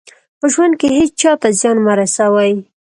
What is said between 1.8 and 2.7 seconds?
مه رسوئ.